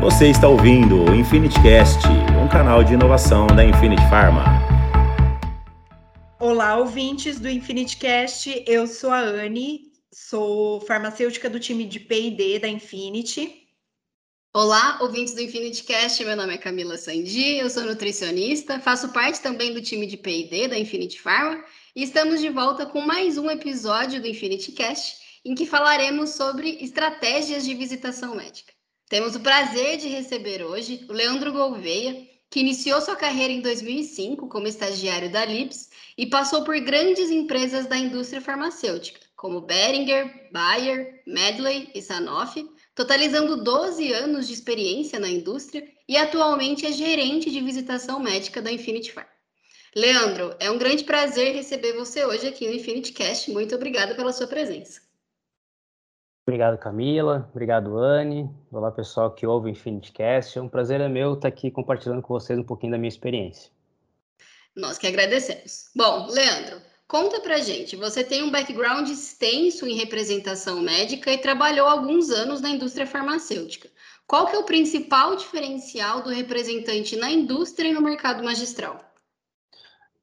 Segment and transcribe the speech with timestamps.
[0.00, 2.06] Você está ouvindo o InfinityCast,
[2.40, 4.44] um canal de inovação da Infinity Pharma.
[6.38, 8.62] Olá, ouvintes do InfinityCast.
[8.64, 13.66] Eu sou a Anne, sou farmacêutica do time de P&D da Infinity.
[14.54, 16.24] Olá, ouvintes do InfinityCast.
[16.24, 20.68] Meu nome é Camila Sandi, eu sou nutricionista, faço parte também do time de P&D
[20.68, 21.60] da Infinity Pharma
[21.96, 27.64] e estamos de volta com mais um episódio do InfinityCast em que falaremos sobre estratégias
[27.64, 28.77] de visitação médica.
[29.08, 34.48] Temos o prazer de receber hoje o Leandro Gouveia, que iniciou sua carreira em 2005
[34.48, 41.22] como estagiário da Lips e passou por grandes empresas da indústria farmacêutica, como Beringer, Bayer,
[41.26, 47.62] Medley e Sanofi, totalizando 12 anos de experiência na indústria e atualmente é gerente de
[47.62, 49.26] visitação médica da Infinity Farm.
[49.96, 53.50] Leandro, é um grande prazer receber você hoje aqui no Infinity Cast.
[53.50, 55.07] Muito obrigada pela sua presença.
[56.48, 57.46] Obrigado, Camila.
[57.52, 58.48] Obrigado, Anne.
[58.72, 60.58] Olá, pessoal que ouve o InfinityCast.
[60.58, 63.70] É um prazer é meu estar aqui compartilhando com vocês um pouquinho da minha experiência.
[64.74, 65.90] Nós que agradecemos.
[65.94, 67.96] Bom, Leandro, conta pra gente.
[67.96, 73.90] Você tem um background extenso em representação médica e trabalhou alguns anos na indústria farmacêutica.
[74.26, 78.98] Qual que é o principal diferencial do representante na indústria e no mercado magistral?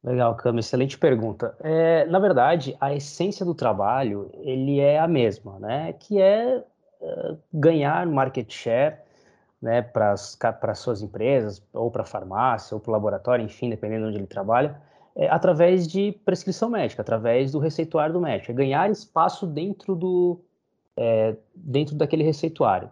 [0.05, 1.57] Legal, Cama, excelente pergunta.
[1.61, 5.93] É, na verdade, a essência do trabalho, ele é a mesma, né?
[5.93, 6.63] Que é
[7.01, 8.97] uh, ganhar market share
[9.59, 14.03] né, para as suas empresas, ou para a farmácia, ou para o laboratório, enfim, dependendo
[14.03, 14.79] de onde ele trabalha,
[15.15, 18.51] é, através de prescrição médica, através do receituário do médico.
[18.51, 20.39] É ganhar espaço dentro, do,
[20.95, 22.91] é, dentro daquele receituário.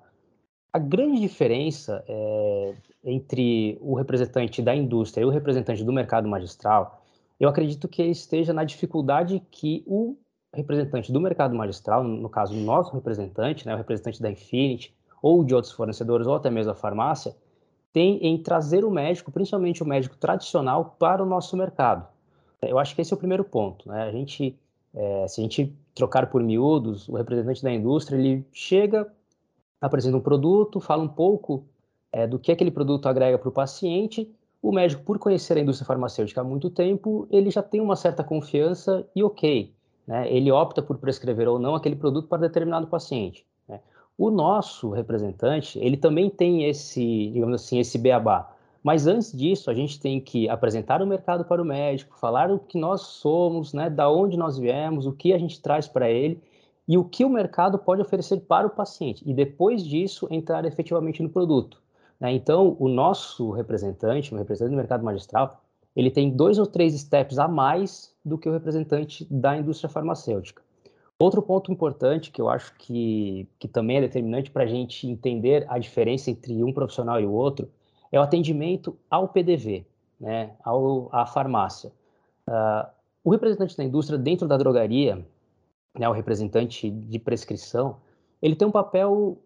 [0.72, 7.03] A grande diferença é, entre o representante da indústria e o representante do mercado magistral
[7.40, 10.18] eu acredito que esteja na dificuldade que o
[10.54, 15.44] representante do mercado magistral, no caso, o nosso representante, né, o representante da Infinity, ou
[15.44, 17.36] de outros fornecedores, ou até mesmo da farmácia,
[17.92, 22.08] tem em trazer o médico, principalmente o médico tradicional, para o nosso mercado.
[22.62, 23.88] Eu acho que esse é o primeiro ponto.
[23.88, 24.04] Né?
[24.04, 24.58] A gente,
[24.94, 29.12] é, se a gente trocar por miúdos, o representante da indústria, ele chega,
[29.80, 31.66] apresenta um produto, fala um pouco
[32.12, 34.30] é, do que aquele produto agrega para o paciente,
[34.64, 38.24] o médico, por conhecer a indústria farmacêutica há muito tempo, ele já tem uma certa
[38.24, 39.74] confiança e ok,
[40.08, 40.32] né?
[40.34, 43.46] ele opta por prescrever ou não aquele produto para determinado paciente.
[43.68, 43.82] Né?
[44.18, 48.56] O nosso representante, ele também tem esse, digamos assim, esse beabá.
[48.82, 52.58] Mas antes disso, a gente tem que apresentar o mercado para o médico, falar o
[52.58, 56.42] que nós somos, né, da onde nós viemos, o que a gente traz para ele
[56.88, 59.30] e o que o mercado pode oferecer para o paciente.
[59.30, 61.83] E depois disso, entrar efetivamente no produto.
[62.24, 62.32] Né?
[62.32, 65.62] Então, o nosso representante, o representante do mercado magistral,
[65.94, 70.64] ele tem dois ou três steps a mais do que o representante da indústria farmacêutica.
[71.20, 75.66] Outro ponto importante que eu acho que, que também é determinante para a gente entender
[75.70, 77.70] a diferença entre um profissional e o outro
[78.12, 79.86] é o atendimento ao PDV,
[80.20, 81.92] né, ao, à farmácia.
[82.48, 82.88] Uh,
[83.24, 85.26] o representante da indústria dentro da drogaria,
[85.98, 87.98] né, o representante de prescrição,
[88.42, 89.38] ele tem um papel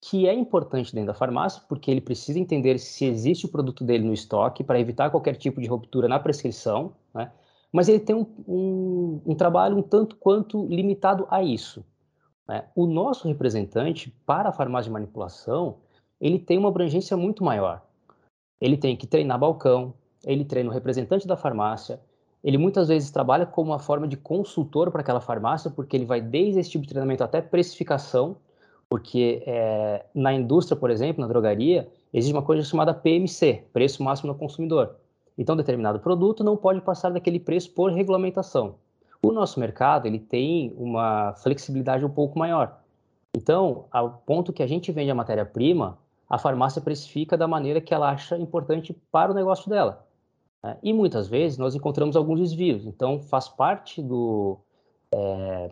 [0.00, 4.04] que é importante dentro da farmácia, porque ele precisa entender se existe o produto dele
[4.04, 7.30] no estoque para evitar qualquer tipo de ruptura na prescrição, né?
[7.70, 11.84] mas ele tem um, um, um, trabalho um tanto quanto limitado a isso.
[12.48, 12.64] Né?
[12.74, 15.76] O nosso representante para a farmácia de manipulação,
[16.18, 17.82] ele tem uma abrangência muito maior.
[18.58, 19.94] Ele tem que treinar balcão,
[20.24, 22.00] ele treina o representante da farmácia,
[22.42, 26.22] ele muitas vezes trabalha como uma forma de consultor para aquela farmácia, porque ele vai
[26.22, 28.36] desde esse tipo de treinamento até precificação,
[28.90, 34.32] porque é, na indústria, por exemplo, na drogaria, existe uma coisa chamada PMC, preço máximo
[34.32, 34.96] ao consumidor.
[35.38, 38.74] Então, determinado produto não pode passar daquele preço por regulamentação.
[39.22, 42.80] O nosso mercado ele tem uma flexibilidade um pouco maior.
[43.32, 45.96] Então, ao ponto que a gente vende a matéria-prima,
[46.28, 50.04] a farmácia precifica da maneira que ela acha importante para o negócio dela.
[50.64, 50.76] Né?
[50.82, 52.84] E muitas vezes nós encontramos alguns desvios.
[52.84, 54.58] Então, faz parte do,
[55.14, 55.70] é,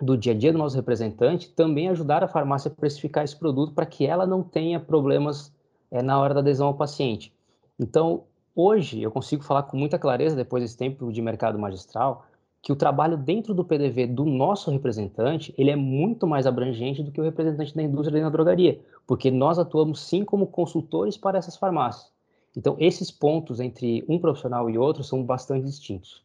[0.00, 3.74] do dia a dia do nosso representante também ajudar a farmácia a precificar esse produto
[3.74, 5.52] para que ela não tenha problemas
[5.90, 7.32] é, na hora da adesão ao paciente.
[7.78, 12.24] Então, hoje, eu consigo falar com muita clareza, depois desse tempo de mercado magistral,
[12.62, 17.10] que o trabalho dentro do PDV do nosso representante, ele é muito mais abrangente do
[17.10, 21.56] que o representante da indústria da drogaria, porque nós atuamos sim como consultores para essas
[21.56, 22.12] farmácias.
[22.56, 26.22] Então, esses pontos entre um profissional e outro são bastante distintos.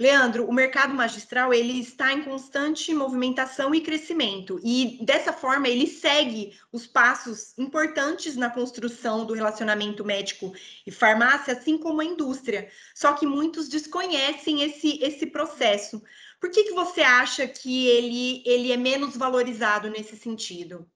[0.00, 5.88] Leandro, o mercado magistral ele está em constante movimentação e crescimento e dessa forma ele
[5.88, 10.52] segue os passos importantes na construção do relacionamento médico
[10.86, 12.68] e farmácia, assim como a indústria.
[12.94, 16.00] Só que muitos desconhecem esse esse processo.
[16.40, 20.86] Por que, que você acha que ele ele é menos valorizado nesse sentido?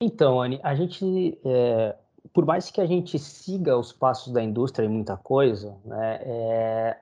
[0.00, 1.94] Então, Anne, a gente, é,
[2.32, 7.00] por mais que a gente siga os passos da indústria em muita coisa, né, é,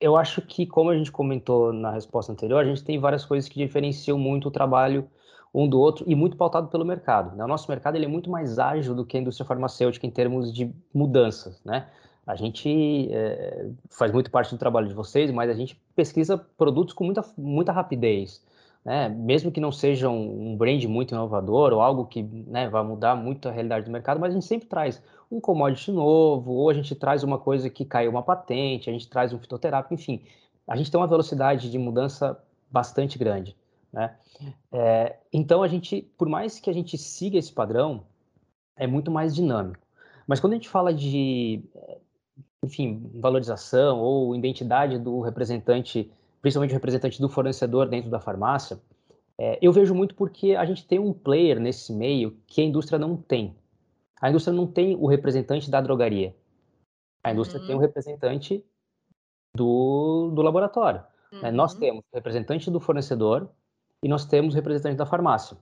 [0.00, 3.48] eu acho que, como a gente comentou na resposta anterior, a gente tem várias coisas
[3.48, 5.08] que diferenciam muito o trabalho
[5.52, 7.34] um do outro e muito pautado pelo mercado.
[7.34, 7.44] Né?
[7.44, 10.52] O nosso mercado ele é muito mais ágil do que a indústria farmacêutica em termos
[10.52, 11.86] de mudanças, né?
[12.26, 16.92] A gente é, faz muito parte do trabalho de vocês, mas a gente pesquisa produtos
[16.92, 18.44] com muita, muita rapidez.
[18.84, 19.08] Né?
[19.08, 23.48] Mesmo que não seja um, brand muito inovador ou algo que né, vai mudar muito
[23.48, 26.94] a realidade do mercado, mas a gente sempre traz um commodity novo, ou a gente
[26.94, 30.22] traz uma coisa que caiu uma patente, a gente traz um fitoterápico, enfim.
[30.66, 32.38] A gente tem uma velocidade de mudança
[32.70, 33.56] bastante grande.
[33.92, 34.14] Né?
[34.72, 38.04] É, então, a gente, por mais que a gente siga esse padrão,
[38.76, 39.86] é muito mais dinâmico.
[40.26, 41.62] Mas quando a gente fala de
[42.62, 46.10] enfim, valorização ou identidade do representante,
[46.40, 48.80] principalmente o representante do fornecedor dentro da farmácia,
[49.38, 52.98] é, eu vejo muito porque a gente tem um player nesse meio que a indústria
[52.98, 53.54] não tem.
[54.20, 56.34] A indústria não tem o representante da drogaria.
[57.22, 57.66] A indústria uhum.
[57.66, 58.64] tem o representante
[59.54, 61.02] do, do laboratório.
[61.32, 61.42] Uhum.
[61.42, 61.50] Né?
[61.50, 61.80] Nós uhum.
[61.80, 63.50] temos o representante do fornecedor
[64.02, 65.56] e nós temos o representante da farmácia.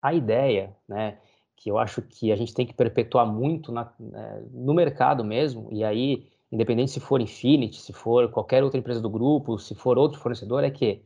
[0.00, 1.18] A ideia, né,
[1.56, 5.68] que eu acho que a gente tem que perpetuar muito na, é, no mercado mesmo,
[5.72, 9.98] e aí, independente se for Infinity, se for qualquer outra empresa do grupo, se for
[9.98, 11.02] outro fornecedor, é que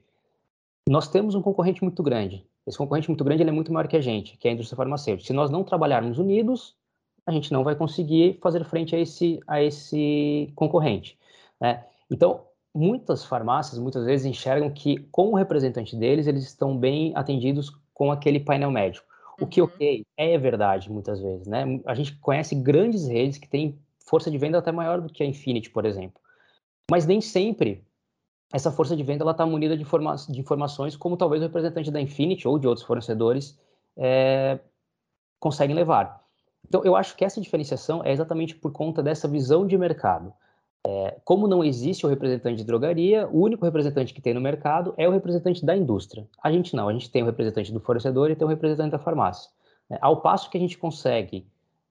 [0.87, 2.47] nós temos um concorrente muito grande.
[2.67, 4.76] Esse concorrente muito grande ele é muito maior que a gente, que é a indústria
[4.76, 5.26] farmacêutica.
[5.26, 6.76] Se nós não trabalharmos unidos,
[7.26, 11.19] a gente não vai conseguir fazer frente a esse, a esse concorrente.
[11.61, 11.85] Né?
[12.11, 12.44] Então,
[12.75, 18.41] muitas farmácias, muitas vezes, enxergam que, como representante deles, eles estão bem atendidos com aquele
[18.41, 19.06] painel médico.
[19.41, 19.67] O que, uhum.
[19.67, 21.81] ok, é verdade muitas vezes, né?
[21.87, 25.26] A gente conhece grandes redes que têm força de venda até maior do que a
[25.26, 26.20] Infinity, por exemplo.
[26.91, 27.85] Mas nem sempre
[28.52, 32.00] essa força de venda está munida de, informa de, informações como talvez o representante da
[32.00, 33.58] Infinity ou de outros fornecedores
[33.96, 34.58] é,
[35.40, 36.22] conseguem levar.
[36.69, 40.32] Então, eu acho que essa diferenciação é exatamente por conta dessa visão de mercado.
[40.87, 44.93] É, como não existe o representante de drogaria, o único representante que tem no mercado
[44.96, 46.26] é o representante da indústria.
[46.43, 48.99] A gente não, a gente tem o representante do fornecedor e tem o representante da
[48.99, 49.50] farmácia.
[49.90, 51.46] É, ao passo que a gente consegue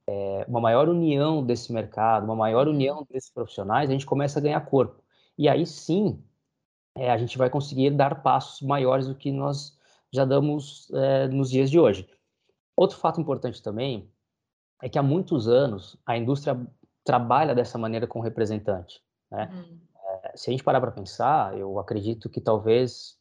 [0.07, 2.73] é, uma maior união desse mercado, uma maior uhum.
[2.73, 5.01] união desses profissionais, a gente começa a ganhar corpo.
[5.37, 6.21] E aí sim,
[6.97, 9.77] é, a gente vai conseguir dar passos maiores do que nós
[10.11, 12.07] já damos é, nos dias de hoje.
[12.75, 14.09] Outro fato importante também
[14.81, 16.59] é que há muitos anos a indústria
[17.03, 19.01] trabalha dessa maneira com o representante.
[19.29, 19.49] Né?
[19.53, 19.79] Uhum.
[20.23, 23.17] É, se a gente parar para pensar, eu acredito que talvez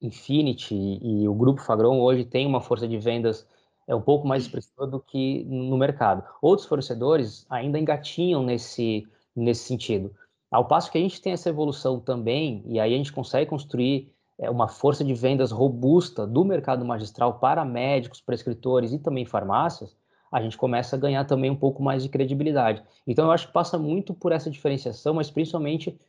[0.00, 3.46] Infinity e o Grupo Fagron hoje tem uma força de vendas
[3.86, 6.24] é um pouco mais expressiva do que no mercado.
[6.42, 10.12] Outros fornecedores ainda engatinham nesse, nesse sentido.
[10.56, 14.10] Ao passo que a gente tem essa evolução também, e aí a gente consegue construir
[14.38, 19.94] é, uma força de vendas robusta do mercado magistral para médicos, prescritores e também farmácias,
[20.32, 22.82] a gente começa a ganhar também um pouco mais de credibilidade.
[23.06, 26.00] Então, eu acho que passa muito por essa diferenciação, mas principalmente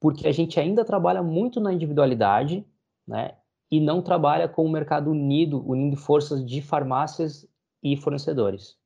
[0.00, 2.66] porque a gente ainda trabalha muito na individualidade,
[3.06, 3.36] né?
[3.70, 7.48] E não trabalha com o mercado unido, unindo forças de farmácias
[7.80, 8.76] e fornecedores.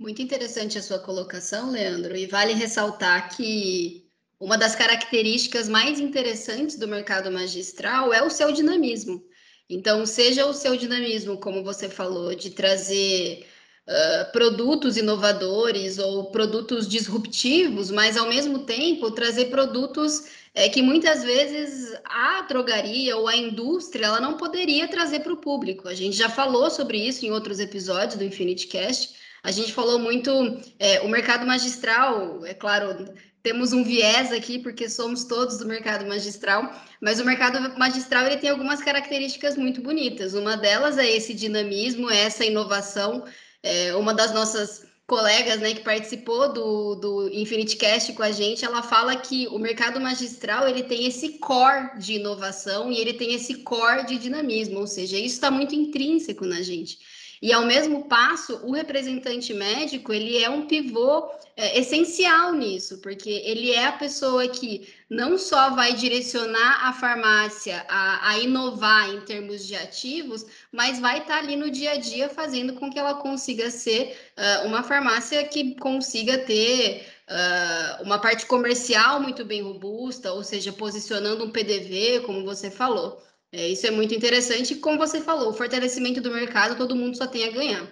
[0.00, 4.06] Muito interessante a sua colocação, Leandro, e vale ressaltar que
[4.40, 9.22] uma das características mais interessantes do mercado magistral é o seu dinamismo.
[9.68, 13.46] Então, seja o seu dinamismo, como você falou, de trazer
[13.86, 21.22] uh, produtos inovadores ou produtos disruptivos, mas ao mesmo tempo trazer produtos é, que muitas
[21.22, 25.86] vezes a drogaria ou a indústria ela não poderia trazer para o público.
[25.86, 29.20] A gente já falou sobre isso em outros episódios do Infinity Cast.
[29.42, 30.30] A gente falou muito
[30.78, 33.06] é, o mercado magistral, é claro,
[33.42, 36.70] temos um viés aqui porque somos todos do mercado magistral,
[37.00, 40.34] mas o mercado magistral ele tem algumas características muito bonitas.
[40.34, 43.24] Uma delas é esse dinamismo, é essa inovação.
[43.62, 48.64] É, uma das nossas colegas, né, que participou do, do Infinity Cast com a gente,
[48.64, 53.34] ela fala que o mercado magistral ele tem esse core de inovação e ele tem
[53.34, 56.98] esse core de dinamismo, ou seja, isso está muito intrínseco na gente.
[57.42, 63.30] E ao mesmo passo, o representante médico ele é um pivô é, essencial nisso, porque
[63.30, 69.22] ele é a pessoa que não só vai direcionar a farmácia a, a inovar em
[69.22, 72.98] termos de ativos, mas vai estar tá ali no dia a dia fazendo com que
[72.98, 79.62] ela consiga ser uh, uma farmácia que consiga ter uh, uma parte comercial muito bem
[79.62, 83.18] robusta, ou seja, posicionando um PDV, como você falou.
[83.52, 84.76] É, isso é muito interessante.
[84.76, 87.86] Como você falou, o fortalecimento do mercado, todo mundo só tem a ganhar.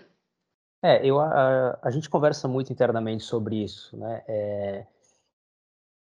[0.82, 4.22] É, eu, a, a gente conversa muito internamente sobre isso, né?
[4.28, 4.86] É,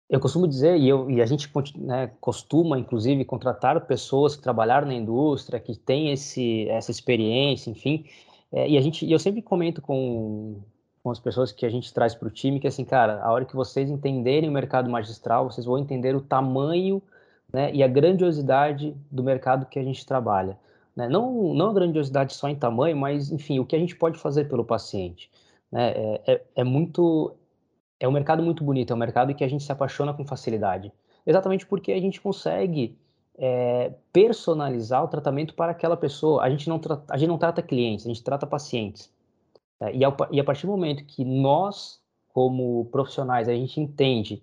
[0.09, 4.87] eu costumo dizer, e, eu, e a gente né, costuma, inclusive, contratar pessoas que trabalharam
[4.87, 8.05] na indústria, que têm esse, essa experiência, enfim,
[8.53, 10.61] é, e a gente, eu sempre comento com,
[11.03, 13.45] com as pessoas que a gente traz para o time, que assim, cara, a hora
[13.45, 17.01] que vocês entenderem o mercado magistral, vocês vão entender o tamanho
[17.53, 20.59] né, e a grandiosidade do mercado que a gente trabalha.
[20.95, 21.09] Né?
[21.09, 24.49] Não, não a grandiosidade só em tamanho, mas, enfim, o que a gente pode fazer
[24.49, 25.31] pelo paciente.
[25.71, 25.91] Né?
[25.91, 27.35] É, é, é muito
[28.01, 30.91] é um mercado muito bonito, é um mercado que a gente se apaixona com facilidade.
[31.27, 32.99] Exatamente porque a gente consegue
[33.37, 36.43] é, personalizar o tratamento para aquela pessoa.
[36.43, 39.13] A gente não, a gente não trata clientes, a gente trata pacientes.
[39.79, 42.01] É, e, ao, e a partir do momento que nós,
[42.33, 44.43] como profissionais, a gente entende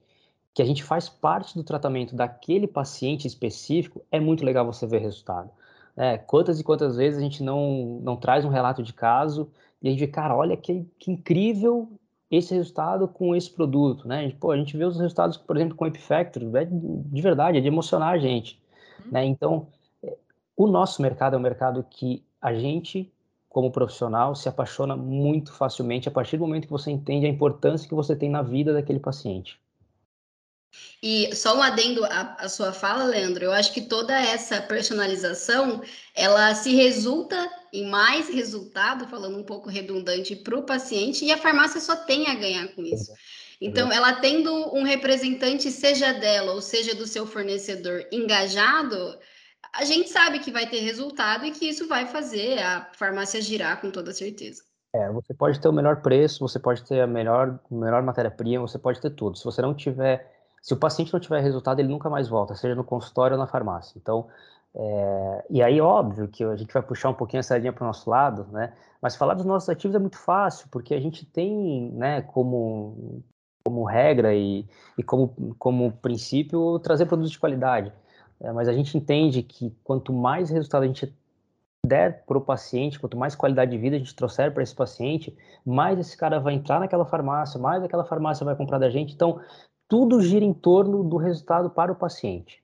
[0.58, 4.98] que a gente faz parte do tratamento daquele paciente específico, é muito legal você ver
[4.98, 5.52] resultado.
[5.96, 9.88] É, quantas e quantas vezes a gente não, não traz um relato de caso e
[9.88, 11.88] a gente vê, cara, olha que, que incrível
[12.32, 14.18] esse resultado com esse produto, né?
[14.18, 17.22] A gente, pô, a gente vê os resultados, por exemplo, com o Epifactor, é de
[17.22, 18.60] verdade, é de emocionar a gente,
[19.06, 19.12] uhum.
[19.12, 19.26] né?
[19.26, 19.68] Então,
[20.02, 20.18] é,
[20.56, 23.14] o nosso mercado é um mercado que a gente,
[23.48, 27.88] como profissional, se apaixona muito facilmente a partir do momento que você entende a importância
[27.88, 29.62] que você tem na vida daquele paciente.
[31.01, 35.81] E só um adendo à, à, sua fala, Leandro, eu acho que toda essa personalização,
[36.15, 37.38] ela se resulta
[37.72, 42.27] em mais resultado, falando um pouco redundante, para o paciente, e a farmácia só tem
[42.27, 43.12] a ganhar com isso.
[43.62, 49.17] Então, ela tendo um representante, seja dela ou seja do seu fornecedor, engajado,
[49.74, 53.81] a gente sabe que vai ter resultado e que isso vai fazer a farmácia girar
[53.81, 54.63] com toda certeza.
[54.96, 58.79] É, você pode ter o melhor preço, você pode ter a melhor, melhor matéria-prima, você
[58.79, 59.38] pode ter tudo.
[59.38, 62.76] Se você não tiver se o paciente não tiver resultado, ele nunca mais volta, seja
[62.76, 63.98] no consultório ou na farmácia.
[63.98, 64.28] Então,
[64.76, 67.88] é, e aí, óbvio que a gente vai puxar um pouquinho a sardinha para o
[67.88, 68.74] nosso lado, né?
[69.02, 73.24] Mas falar dos nossos ativos é muito fácil, porque a gente tem, né, como,
[73.64, 77.92] como regra e, e como, como princípio, trazer produtos de qualidade.
[78.40, 81.12] É, mas a gente entende que quanto mais resultado a gente
[81.86, 85.36] der para o paciente, quanto mais qualidade de vida a gente trouxer para esse paciente,
[85.66, 89.14] mais esse cara vai entrar naquela farmácia, mais aquela farmácia vai comprar da gente.
[89.14, 89.40] Então,
[89.88, 92.63] tudo gira em torno do resultado para o paciente.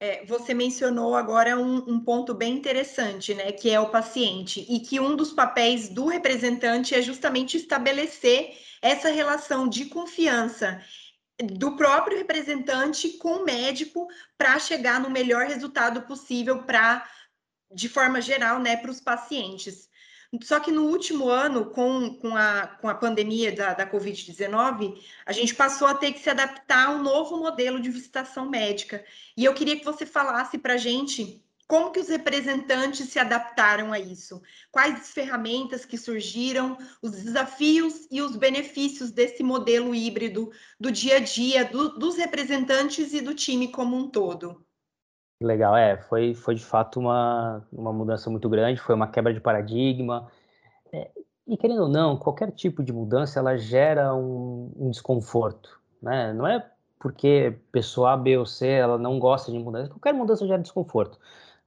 [0.00, 4.78] É, você mencionou agora um, um, ponto bem interessante, né, que é o paciente, e
[4.78, 10.80] que um dos papéis do representante é justamente estabelecer essa relação de confiança
[11.52, 14.06] do próprio representante com o médico
[14.36, 17.08] para chegar no melhor resultado possível para,
[17.72, 19.87] de forma geral, né, para os pacientes.
[20.42, 25.32] Só que no último ano, com, com, a, com a pandemia da, da Covid-19, a
[25.32, 29.02] gente passou a ter que se adaptar a um novo modelo de visitação médica.
[29.34, 33.92] E eu queria que você falasse para a gente como que os representantes se adaptaram
[33.92, 34.40] a isso?
[34.70, 41.16] Quais as ferramentas que surgiram, os desafios e os benefícios desse modelo híbrido do dia
[41.16, 44.66] a dia do, dos representantes e do time como um todo?
[45.40, 49.40] Legal, é, foi, foi de fato uma, uma mudança muito grande, foi uma quebra de
[49.40, 50.28] paradigma.
[50.92, 51.10] É,
[51.46, 56.32] e querendo ou não, qualquer tipo de mudança ela gera um, um, desconforto, né?
[56.32, 56.68] Não é
[56.98, 61.18] porque pessoa A, B ou C ela não gosta de mudança, qualquer mudança gera desconforto.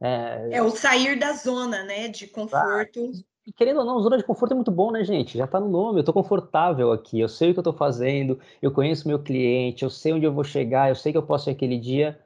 [0.02, 3.00] É, é o sair da zona, né, de conforto.
[3.00, 5.38] Ah, e querendo ou não, zona de conforto é muito bom, né, gente?
[5.38, 8.38] Já tá no nome, eu tô confortável aqui, eu sei o que eu tô fazendo,
[8.62, 11.50] eu conheço meu cliente, eu sei onde eu vou chegar, eu sei que eu posso
[11.50, 12.20] ir aquele dia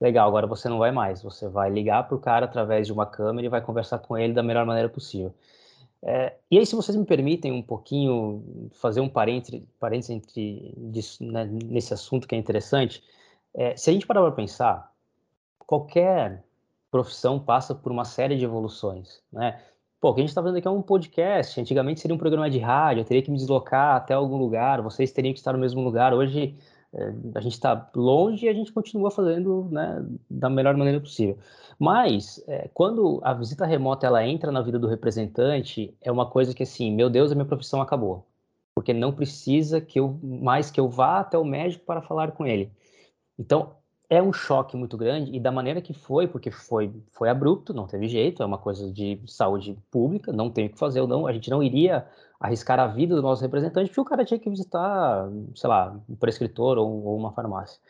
[0.00, 1.22] Legal, agora você não vai mais.
[1.22, 4.32] Você vai ligar para o cara através de uma câmera e vai conversar com ele
[4.32, 5.34] da melhor maneira possível.
[6.02, 11.24] É, e aí, se vocês me permitem um pouquinho fazer um parênteses, parênteses entre, disso,
[11.24, 13.02] né, nesse assunto que é interessante,
[13.54, 14.92] é, se a gente parar para pensar,
[15.58, 16.44] qualquer
[16.90, 19.60] profissão passa por uma série de evoluções, né?
[20.00, 21.60] Pô, o que a gente está fazendo aqui é um podcast.
[21.60, 25.10] Antigamente seria um programa de rádio, eu teria que me deslocar até algum lugar, vocês
[25.10, 26.14] teriam que estar no mesmo lugar.
[26.14, 26.54] Hoje
[27.34, 31.38] a gente está longe e a gente continua fazendo né, da melhor maneira possível.
[31.78, 36.54] Mas, é, quando a visita remota ela entra na vida do representante, é uma coisa
[36.54, 38.26] que assim, meu Deus, a minha profissão acabou.
[38.74, 42.46] Porque não precisa que eu mais que eu vá até o médico para falar com
[42.46, 42.70] ele.
[43.38, 43.74] Então,
[44.08, 47.86] é um choque muito grande e da maneira que foi, porque foi foi abrupto, não
[47.86, 51.32] teve jeito, é uma coisa de saúde pública, não tem o que fazer, não, a
[51.32, 52.06] gente não iria
[52.38, 56.14] arriscar a vida do nosso representante, porque o cara tinha que visitar, sei lá, um
[56.14, 57.80] prescritor ou, ou uma farmácia.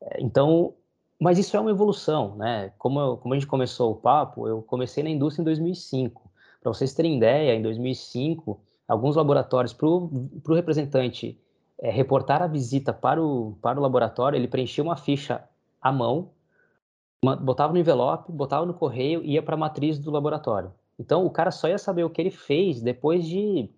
[0.00, 0.74] É, então,
[1.20, 2.72] mas isso é uma evolução, né?
[2.78, 6.30] Como, eu, como a gente começou o papo, eu comecei na indústria em 2005.
[6.60, 11.38] Para vocês terem ideia, em 2005, alguns laboratórios, para o representante
[11.80, 15.42] é, reportar a visita para o, para o laboratório, ele preenchia uma ficha
[15.80, 16.30] à mão,
[17.40, 20.72] botava no envelope, botava no correio e ia para a matriz do laboratório.
[20.98, 23.70] Então, o cara só ia saber o que ele fez depois de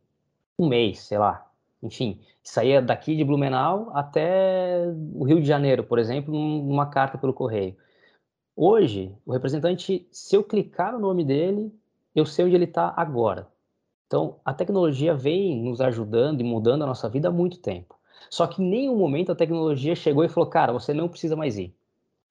[0.58, 1.50] um mês, sei lá.
[1.82, 4.82] enfim, saía daqui de Blumenau até
[5.14, 7.76] o Rio de Janeiro, por exemplo, numa carta pelo correio.
[8.56, 11.72] Hoje, o representante, se eu clicar no nome dele,
[12.14, 13.48] eu sei onde ele está agora.
[14.06, 17.96] Então, a tecnologia vem nos ajudando e mudando a nossa vida há muito tempo.
[18.30, 21.58] Só que em nenhum momento a tecnologia chegou e falou, cara, você não precisa mais
[21.58, 21.74] ir.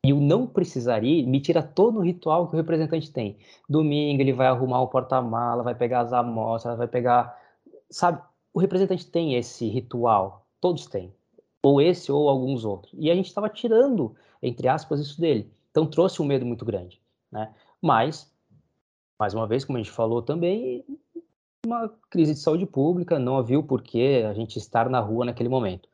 [0.03, 3.37] E o não precisar ir me tira todo o ritual que o representante tem.
[3.67, 7.35] Domingo ele vai arrumar o porta-mala, vai pegar as amostras, vai pegar.
[7.89, 8.21] Sabe,
[8.53, 10.45] o representante tem esse ritual.
[10.61, 11.11] Todos têm.
[11.61, 12.93] Ou esse ou alguns outros.
[12.95, 15.51] E a gente estava tirando, entre aspas, isso dele.
[15.71, 17.01] Então trouxe um medo muito grande.
[17.31, 17.51] Né?
[17.81, 18.31] Mas,
[19.19, 20.85] mais uma vez, como a gente falou também,
[21.65, 25.49] uma crise de saúde pública, não havia o porquê a gente estar na rua naquele
[25.49, 25.89] momento.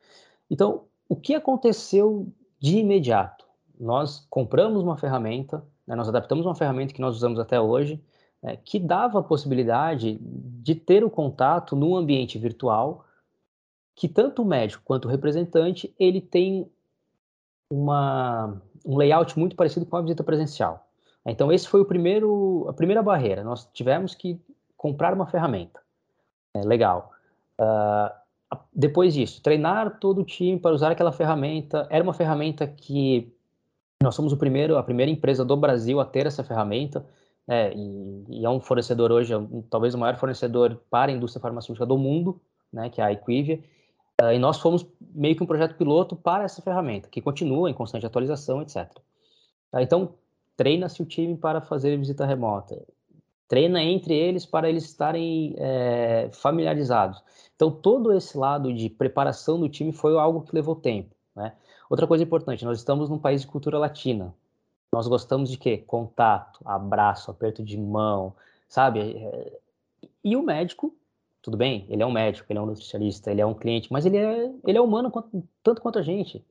[0.50, 2.26] Então, o que aconteceu
[2.58, 3.42] de imediato?
[3.82, 8.00] nós compramos uma ferramenta, né, nós adaptamos uma ferramenta que nós usamos até hoje,
[8.40, 13.04] né, que dava a possibilidade de ter o contato num ambiente virtual,
[13.96, 16.70] que tanto o médico quanto o representante, ele tem
[17.68, 20.86] uma, um layout muito parecido com a visita presencial.
[21.26, 23.42] Então, esse foi o primeiro, a primeira barreira.
[23.42, 24.40] Nós tivemos que
[24.82, 25.80] comprar uma ferramenta.
[26.54, 27.12] É, legal.
[27.56, 28.12] Uh,
[28.74, 31.86] depois disso, treinar todo o time para usar aquela ferramenta.
[31.88, 33.32] Era uma ferramenta que
[34.02, 37.06] nós somos o primeiro, a primeira empresa do Brasil a ter essa ferramenta,
[37.46, 41.40] é, e, e, é um fornecedor hoje, um, talvez o maior fornecedor para a indústria
[41.40, 42.40] farmacêutica do mundo,
[42.72, 43.60] né, que é a Equivia,
[44.20, 47.74] uh, e nós fomos meio que um projeto piloto para essa ferramenta, que continua em
[47.74, 48.88] constante atualização, etc.
[49.70, 50.14] Tá, então,
[50.56, 52.82] treina-se o time para fazer visita remota,
[53.52, 57.22] treina entre eles para eles estarem é, familiarizados.
[57.54, 61.52] Então, todo esse lado de preparação do time foi algo que levou tempo, né?
[61.90, 64.34] Outra coisa importante, nós estamos num país de cultura latina.
[64.90, 65.76] Nós gostamos de quê?
[65.76, 68.34] Contato, abraço, aperto de mão,
[68.66, 69.18] sabe?
[69.18, 69.52] É,
[70.24, 70.90] e o médico,
[71.42, 74.06] tudo bem, ele é um médico, ele é um nutricionista, ele é um cliente, mas
[74.06, 76.42] ele é, ele é humano quanto, tanto quanto a gente.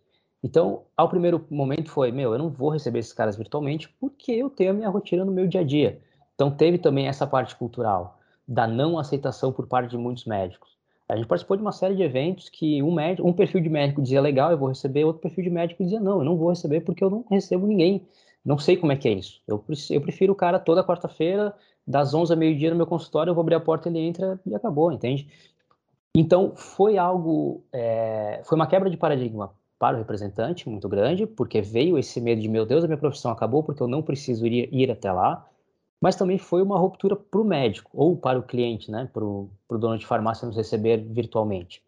[0.44, 4.52] Então, ao primeiro momento foi, meu, eu não vou receber esses caras virtualmente porque eu
[4.52, 6.00] tenho a minha rotina no meu dia a dia.
[6.42, 8.18] Então, teve também essa parte cultural
[8.48, 10.76] da não aceitação por parte de muitos médicos.
[11.08, 14.02] A gente participou de uma série de eventos que um, médico, um perfil de médico
[14.02, 16.82] dizia legal, eu vou receber, outro perfil de médico dizia não, eu não vou receber
[16.82, 18.08] porque eu não recebo ninguém.
[18.44, 19.40] Não sei como é que é isso.
[19.48, 21.54] Eu, eu prefiro o cara toda quarta-feira,
[21.86, 24.56] das 11 a meio-dia no meu consultório, eu vou abrir a porta, ele entra e
[24.56, 25.28] acabou, entende?
[26.16, 31.62] Então, foi algo, é, foi uma quebra de paradigma para o representante muito grande, porque
[31.62, 34.68] veio esse medo de, meu Deus, a minha profissão acabou porque eu não preciso ir,
[34.74, 35.48] ir até lá
[36.02, 39.50] mas também foi uma ruptura para o médico ou para o cliente, né, para o
[39.70, 41.84] dono de farmácia nos receber virtualmente.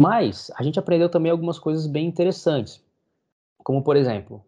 [0.00, 2.80] Mas a gente aprendeu também algumas coisas bem interessantes,
[3.58, 4.44] como por exemplo,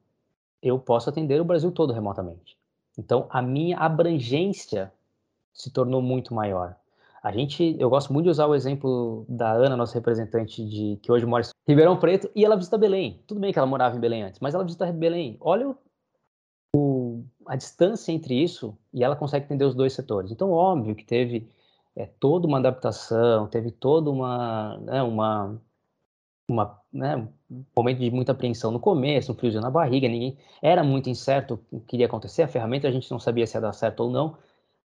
[0.63, 2.57] eu posso atender o Brasil todo remotamente.
[2.97, 4.93] Então a minha abrangência
[5.53, 6.77] se tornou muito maior.
[7.23, 11.13] A gente, eu gosto muito de usar o exemplo da Ana, nossa representante de que
[11.13, 13.21] hoje mora em Ribeirão Preto, e ela visita Belém.
[13.27, 15.37] Tudo bem que ela morava em Belém antes, mas ela visita Belém.
[15.41, 15.77] Olha
[17.51, 20.31] a distância entre isso e ela consegue entender os dois setores.
[20.31, 21.51] Então, óbvio que teve
[21.97, 25.61] é, toda uma adaptação, teve toda uma, né, uma,
[26.49, 27.17] uma né,
[27.51, 31.59] um momento de muita apreensão no começo, um friozinho na barriga, ninguém era muito incerto
[31.73, 34.11] o que iria acontecer, a ferramenta a gente não sabia se ia dar certo ou
[34.13, 34.37] não,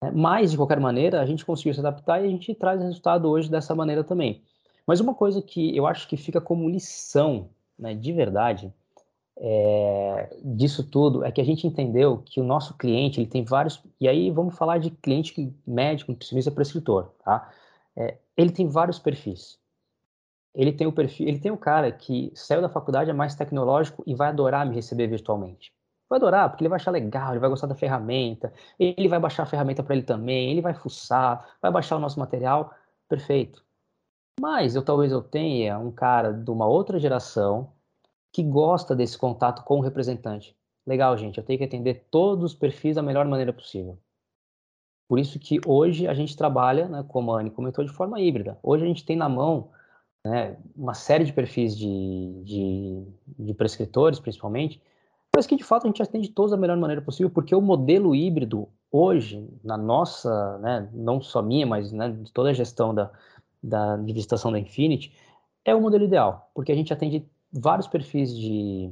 [0.02, 3.28] né, mas de qualquer maneira a gente conseguiu se adaptar e a gente traz resultado
[3.28, 4.42] hoje dessa maneira também.
[4.84, 8.74] Mas uma coisa que eu acho que fica como lição, né, de verdade,
[9.40, 13.80] é, disso tudo é que a gente entendeu que o nosso cliente ele tem vários
[14.00, 17.48] e aí vamos falar de cliente médico, nutricionista, prescritor, tá?
[17.96, 19.58] É, ele tem vários perfis.
[20.54, 24.02] Ele tem o perfil, ele tem o cara que saiu da faculdade é mais tecnológico
[24.06, 25.72] e vai adorar me receber virtualmente.
[26.08, 29.44] Vai adorar porque ele vai achar legal, ele vai gostar da ferramenta, ele vai baixar
[29.44, 32.74] a ferramenta para ele também, ele vai fuçar, vai baixar o nosso material,
[33.08, 33.64] perfeito.
[34.40, 37.72] Mas eu talvez eu tenha um cara de uma outra geração
[38.32, 40.56] que gosta desse contato com o representante.
[40.86, 43.98] Legal, gente, eu tenho que atender todos os perfis da melhor maneira possível.
[45.08, 48.58] Por isso que hoje a gente trabalha, né, como a Anne comentou, de forma híbrida.
[48.62, 49.70] Hoje a gente tem na mão
[50.24, 53.06] né, uma série de perfis de, de,
[53.38, 54.80] de prescritores, principalmente,
[55.34, 58.14] mas que de fato a gente atende todos da melhor maneira possível, porque o modelo
[58.14, 63.10] híbrido hoje, na nossa, né, não só minha, mas né, de toda a gestão da,
[63.62, 65.14] da de visitação da Infinity,
[65.64, 68.90] é o modelo ideal, porque a gente atende vários perfis de,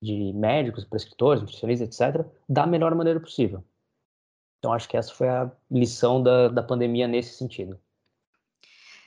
[0.00, 3.64] de médicos, prescritores, nutricionistas, etc., da melhor maneira possível.
[4.58, 7.78] Então, acho que essa foi a lição da, da pandemia nesse sentido.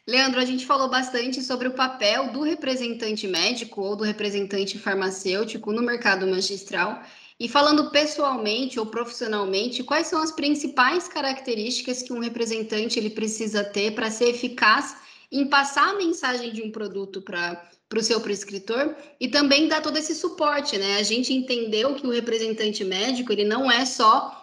[0.05, 5.71] Leandro, a gente falou bastante sobre o papel do representante médico ou do representante farmacêutico
[5.71, 7.01] no mercado magistral.
[7.39, 13.63] E falando pessoalmente ou profissionalmente, quais são as principais características que um representante ele precisa
[13.63, 14.97] ter para ser eficaz
[15.31, 19.79] em passar a mensagem de um produto para para o seu prescritor e também dar
[19.79, 20.97] todo esse suporte, né?
[20.97, 24.39] A gente entendeu que o representante médico ele não é só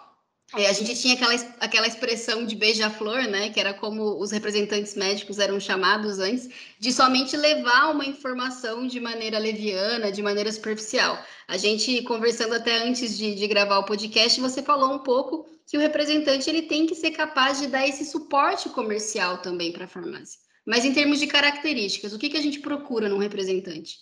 [0.53, 3.49] é, a gente tinha aquela, aquela expressão de beija-flor, né?
[3.49, 8.99] Que era como os representantes médicos eram chamados antes, de somente levar uma informação de
[8.99, 11.17] maneira leviana, de maneira superficial.
[11.47, 15.77] A gente, conversando até antes de, de gravar o podcast, você falou um pouco que
[15.77, 19.89] o representante ele tem que ser capaz de dar esse suporte comercial também para a
[19.89, 20.50] farmácia.
[20.65, 23.97] Mas em termos de características, o que, que a gente procura num representante?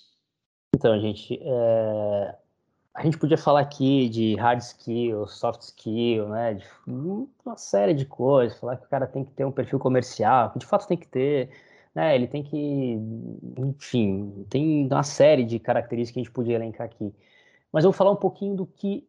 [0.76, 2.36] Então, gente, é
[3.00, 6.56] a gente podia falar aqui de hard skill, soft skill, né?
[6.56, 10.52] De uma série de coisas, falar que o cara tem que ter um perfil comercial,
[10.52, 11.50] que de fato tem que ter,
[11.96, 12.14] né?
[12.14, 13.00] Ele tem que,
[13.58, 17.14] enfim, tem uma série de características que a gente podia elencar aqui.
[17.72, 19.08] Mas eu vou falar um pouquinho do que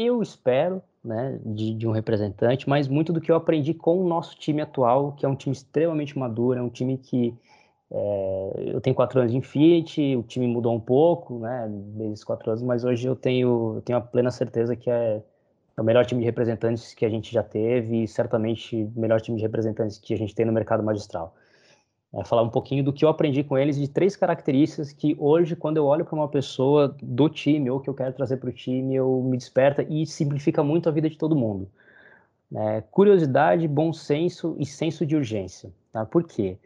[0.00, 4.08] eu espero, né, de, de um representante, mas muito do que eu aprendi com o
[4.08, 7.34] nosso time atual, que é um time extremamente maduro, é um time que
[7.92, 12.50] é, eu tenho quatro anos de Infinity, o time mudou um pouco, né, desde quatro
[12.50, 15.22] anos, mas hoje eu tenho, eu tenho a plena certeza que é,
[15.76, 19.20] é, o melhor time de representantes que a gente já teve e certamente o melhor
[19.20, 21.34] time de representantes que a gente tem no mercado magistral.
[22.12, 25.54] É falar um pouquinho do que eu aprendi com eles de três características que hoje,
[25.54, 28.52] quando eu olho para uma pessoa do time ou que eu quero trazer para o
[28.52, 31.70] time, eu me desperta e simplifica muito a vida de todo mundo.
[32.52, 35.72] É, curiosidade, bom senso e senso de urgência.
[35.92, 36.04] Tá?
[36.04, 36.58] Por quê?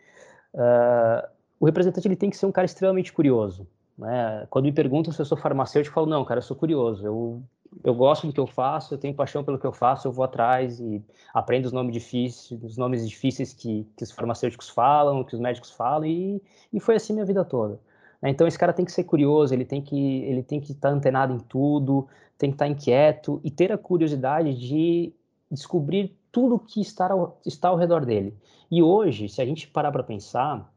[0.55, 1.29] Uh,
[1.61, 3.67] o representante ele tem que ser um cara extremamente curioso.
[3.99, 4.47] Né?
[4.49, 7.07] Quando me perguntam se eu sou farmacêutico, eu falo, não, cara, eu sou curioso.
[7.07, 7.43] Eu,
[7.83, 10.25] eu gosto do que eu faço, eu tenho paixão pelo que eu faço, eu vou
[10.25, 15.35] atrás e aprendo os nomes difíceis, os nomes difíceis que, que os farmacêuticos falam, que
[15.35, 17.81] os médicos falam, e, e foi assim minha vida toda.
[18.21, 18.31] Né?
[18.31, 20.95] Então esse cara tem que ser curioso, ele tem que ele tem que estar tá
[20.95, 22.07] antenado em tudo,
[22.39, 25.13] tem que estar tá inquieto e ter a curiosidade de
[25.51, 28.35] descobrir tudo que está ao, está ao redor dele.
[28.71, 30.69] E hoje, se a gente parar para pensar,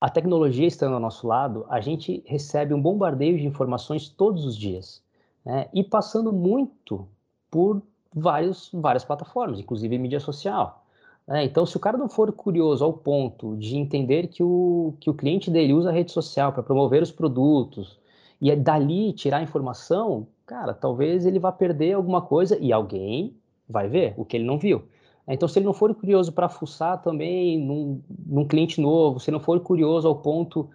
[0.00, 4.56] a tecnologia estando ao nosso lado, a gente recebe um bombardeio de informações todos os
[4.56, 5.02] dias,
[5.44, 5.68] né?
[5.72, 7.06] e passando muito
[7.50, 7.82] por
[8.14, 10.84] vários, várias plataformas, inclusive mídia social.
[11.26, 11.44] Né?
[11.44, 15.14] Então, se o cara não for curioso ao ponto de entender que o, que o
[15.14, 17.98] cliente dele usa a rede social para promover os produtos
[18.40, 23.34] e é dali tirar informação, cara, talvez ele vá perder alguma coisa e alguém
[23.68, 24.82] vai ver o que ele não viu.
[25.26, 29.40] Então, se ele não for curioso para fuçar também num, num, cliente novo, se não
[29.40, 30.68] for curioso ao ponto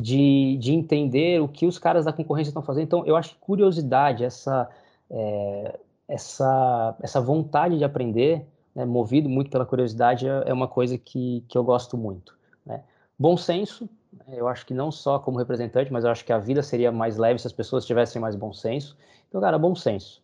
[0.00, 3.36] de, de entender o que os caras da concorrência estão fazendo, então eu acho que
[3.40, 4.68] curiosidade, essa,
[5.10, 5.78] é,
[6.08, 11.44] essa, essa vontade de aprender, né, movido muito pela curiosidade, é, é uma coisa que,
[11.48, 12.36] que eu gosto muito.
[12.66, 12.82] Né?
[13.18, 13.88] Bom senso,
[14.26, 16.90] né, eu acho que não só como representante, mas eu acho que a vida seria
[16.90, 18.96] mais leve se as pessoas tivessem mais bom senso.
[19.28, 20.22] Então, cara, bom senso.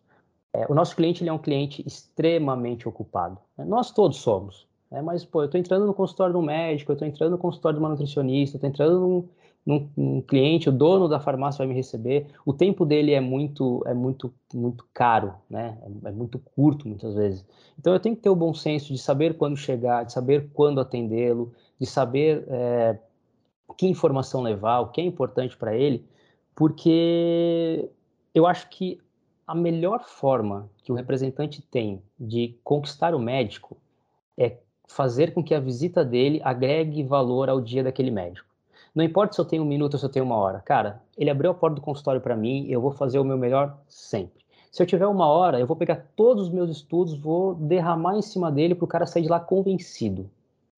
[0.53, 3.37] É, o nosso cliente ele é um cliente extremamente ocupado.
[3.57, 3.63] Né?
[3.65, 4.67] Nós todos somos.
[4.91, 5.01] Né?
[5.01, 7.83] Mas, pô, eu estou entrando no consultório do médico, eu estou entrando no consultório de
[7.83, 9.29] uma nutricionista, eu estou entrando num,
[9.65, 12.27] num, num, cliente, o dono da farmácia vai me receber.
[12.45, 15.77] O tempo dele é muito, é muito, muito caro, né?
[15.81, 17.45] É, é muito curto muitas vezes.
[17.79, 20.81] Então eu tenho que ter o bom senso de saber quando chegar, de saber quando
[20.81, 22.99] atendê-lo, de saber é,
[23.77, 26.05] que informação levar, o que é importante para ele,
[26.53, 27.89] porque
[28.33, 28.99] eu acho que
[29.47, 33.75] a melhor forma que o representante tem de conquistar o médico
[34.37, 34.57] é
[34.93, 38.47] fazer com que a visita dele agregue valor ao dia daquele médico.
[38.93, 40.59] Não importa se eu tenho um minuto ou se eu tenho uma hora.
[40.59, 43.77] Cara, ele abriu a porta do consultório para mim, eu vou fazer o meu melhor
[43.87, 44.41] sempre.
[44.69, 48.21] Se eu tiver uma hora, eu vou pegar todos os meus estudos, vou derramar em
[48.21, 50.29] cima dele para o cara sair de lá convencido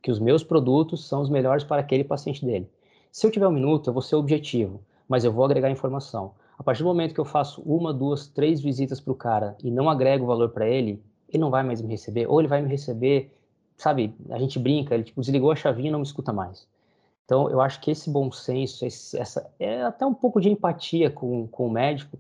[0.04, 2.69] que os meus produtos são os melhores para aquele paciente dele.
[3.12, 6.34] Se eu tiver um minuto, eu vou ser objetivo, mas eu vou agregar informação.
[6.58, 9.71] A partir do momento que eu faço uma, duas, três visitas para o cara e
[9.71, 12.67] não agrego valor para ele, ele não vai mais me receber, ou ele vai me
[12.67, 13.34] receber,
[13.77, 14.13] sabe?
[14.29, 16.67] A gente brinca, ele tipo, desligou a chavinha e não me escuta mais.
[17.25, 21.09] Então, eu acho que esse bom senso, esse, essa, é até um pouco de empatia
[21.09, 22.17] com, com o médico,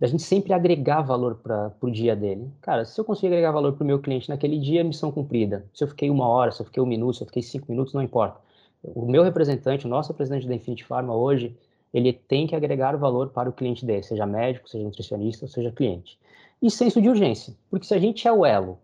[0.00, 2.50] da gente sempre agregar valor para o dia dele.
[2.60, 5.66] Cara, se eu conseguir agregar valor para o meu cliente naquele dia, missão cumprida.
[5.74, 7.92] Se eu fiquei uma hora, se eu fiquei um minuto, se eu fiquei cinco minutos,
[7.92, 8.40] não importa.
[8.82, 11.56] O meu representante, o nosso representante da Infinity Pharma hoje,
[11.92, 16.18] ele tem que agregar valor para o cliente dele, seja médico, seja nutricionista, seja cliente.
[16.62, 18.78] E senso de urgência, porque se a gente é o elo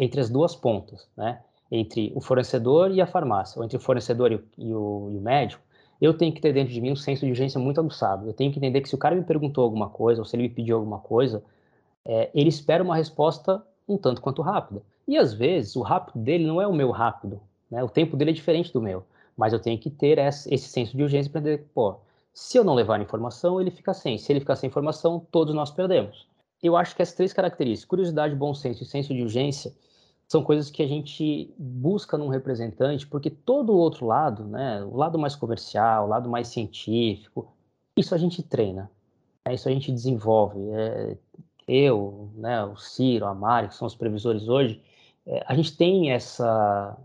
[0.00, 4.32] entre as duas pontas, né, entre o fornecedor e a farmácia, ou entre o fornecedor
[4.32, 5.62] e o, e o, e o médico,
[6.00, 8.26] eu tenho que ter dentro de mim um senso de urgência muito aguçado.
[8.26, 10.44] Eu tenho que entender que se o cara me perguntou alguma coisa, ou se ele
[10.44, 11.42] me pediu alguma coisa,
[12.04, 14.82] é, ele espera uma resposta um tanto quanto rápida.
[15.06, 17.84] E às vezes o rápido dele não é o meu rápido, né?
[17.84, 19.04] O tempo dele é diferente do meu
[19.40, 21.96] mas eu tenho que ter esse senso de urgência para dizer, pô,
[22.30, 24.18] se eu não levar informação, ele fica sem.
[24.18, 26.28] Se ele ficar sem informação, todos nós perdemos.
[26.62, 29.72] Eu acho que essas três características, curiosidade, bom senso e senso de urgência,
[30.30, 34.96] são coisas que a gente busca num representante, porque todo o outro lado, né, o
[34.96, 37.52] lado mais comercial, o lado mais científico,
[37.96, 38.88] isso a gente treina,
[39.44, 40.60] é, isso a gente desenvolve.
[40.70, 41.16] É,
[41.66, 44.80] eu, né, o Ciro, a Mari, que são os previsores hoje,
[45.26, 46.96] é, a gente tem essa,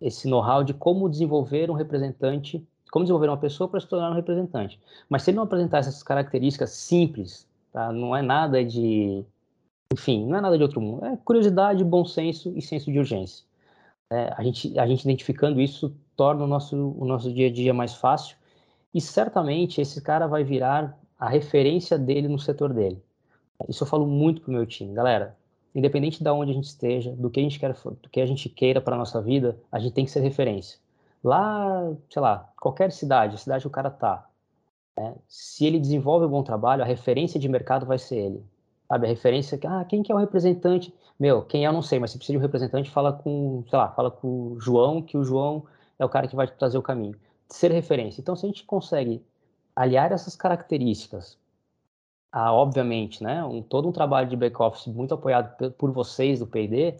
[0.00, 4.14] esse know-how de como desenvolver um representante, como desenvolver uma pessoa para se tornar um
[4.14, 4.80] representante.
[5.06, 9.22] Mas se ele não apresentar essas características simples, tá, não é nada de
[9.92, 11.04] enfim, não é nada de outro mundo.
[11.04, 13.44] É curiosidade, bom senso e senso de urgência.
[14.10, 17.72] É, a, gente, a gente identificando isso torna o nosso, o nosso dia a dia
[17.72, 18.36] mais fácil
[18.92, 23.02] e certamente esse cara vai virar a referência dele no setor dele.
[23.68, 24.94] Isso eu falo muito pro meu time.
[24.94, 25.36] Galera,
[25.74, 28.48] independente de onde a gente esteja, do que a gente quer, do que a gente
[28.48, 30.78] queira para nossa vida, a gente tem que ser referência.
[31.22, 34.26] Lá, sei lá, qualquer cidade, a cidade que o cara tá,
[34.96, 38.44] né, se ele desenvolve um bom trabalho, a referência de mercado vai ser ele.
[38.90, 40.92] Sabe, a referência que, ah, quem que é o representante?
[41.16, 43.78] Meu, quem é eu não sei, mas se precisa de um representante, fala com, sei
[43.78, 45.64] lá, fala com o João, que o João
[45.96, 47.14] é o cara que vai trazer o caminho.
[47.48, 48.20] Ser referência.
[48.20, 49.24] Então, se a gente consegue
[49.76, 51.38] aliar essas características
[52.32, 56.96] a, obviamente, né, um, todo um trabalho de back-office muito apoiado por vocês do P&D,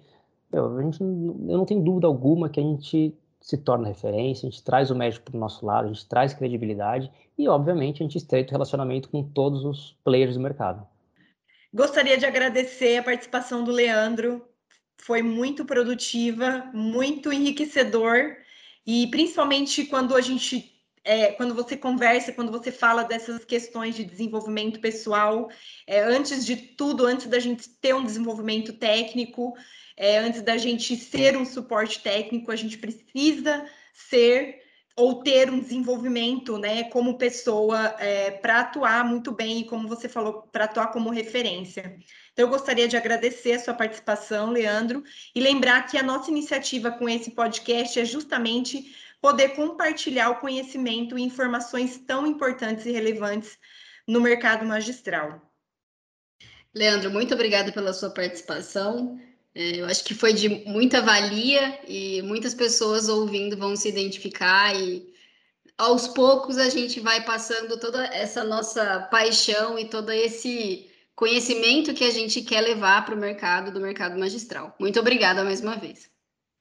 [0.53, 4.50] eu, a gente, eu não tenho dúvida alguma que a gente se torna referência, a
[4.50, 8.07] gente traz o médico para o nosso lado, a gente traz credibilidade e, obviamente, a
[8.07, 10.87] gente estreita o relacionamento com todos os players do mercado.
[11.72, 14.44] Gostaria de agradecer a participação do Leandro,
[14.98, 18.37] foi muito produtiva, muito enriquecedor,
[18.87, 20.76] e principalmente quando a gente.
[21.02, 25.48] É, quando você conversa, quando você fala dessas questões de desenvolvimento pessoal,
[25.87, 29.54] é, antes de tudo, antes da gente ter um desenvolvimento técnico,
[29.96, 34.61] é, antes da gente ser um suporte técnico, a gente precisa ser
[34.96, 40.09] ou ter um desenvolvimento, né, como pessoa é, para atuar muito bem e como você
[40.09, 41.98] falou, para atuar como referência.
[42.33, 45.03] Então, eu gostaria de agradecer a sua participação, Leandro,
[45.35, 51.18] e lembrar que a nossa iniciativa com esse podcast é justamente poder compartilhar o conhecimento
[51.18, 53.59] e informações tão importantes e relevantes
[54.07, 55.40] no mercado magistral.
[56.74, 59.20] Leandro, muito obrigada pela sua participação.
[59.54, 64.74] É, eu acho que foi de muita valia e muitas pessoas ouvindo vão se identificar
[64.74, 65.10] e
[65.76, 72.04] aos poucos a gente vai passando toda essa nossa paixão e todo esse conhecimento que
[72.04, 74.74] a gente quer levar para o mercado do mercado magistral.
[74.78, 76.10] Muito obrigada mais uma vez.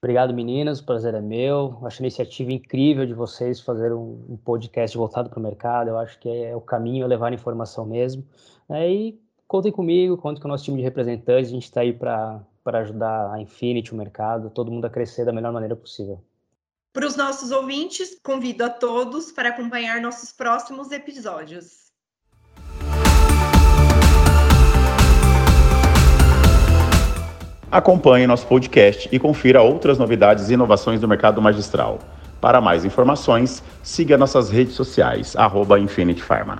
[0.01, 0.79] Obrigado, meninas.
[0.79, 1.77] O prazer é meu.
[1.83, 5.89] Acho a iniciativa incrível de vocês fazer um, podcast voltado para o mercado.
[5.89, 8.25] Eu acho que é, o caminho é levar informação mesmo.
[8.69, 11.49] É, e contem comigo, contem com o nosso time de representantes.
[11.49, 15.25] A gente está aí para para ajudar a Infinity, o mercado, todo mundo a crescer
[15.25, 16.21] da melhor maneira possível.
[16.91, 21.89] Para os nossos ouvintes, convido a todos para acompanhar nossos próximos episódios.
[27.71, 31.99] Acompanhe nosso podcast e confira outras novidades e inovações do mercado magistral.
[32.41, 36.57] Para mais informações, siga nossas redes sociais, arroba Infinity Pharma.